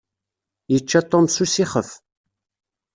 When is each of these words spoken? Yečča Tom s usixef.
Yečča 0.71 1.01
Tom 1.09 1.25
s 1.33 1.37
usixef. 1.43 1.87